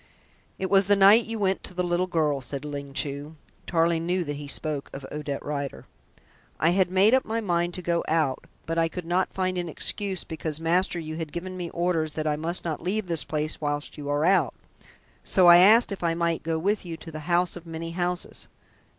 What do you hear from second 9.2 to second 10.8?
find an excuse because,